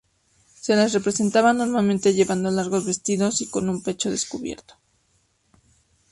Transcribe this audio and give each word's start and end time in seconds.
Se 0.55 0.75
las 0.75 0.93
representaba, 0.93 1.53
normalmente, 1.53 2.15
llevando 2.15 2.49
largos 2.49 2.87
vestidos 2.87 3.39
y 3.41 3.47
con 3.51 3.69
un 3.69 3.83
pecho 3.83 4.09
descubierto. 4.09 4.73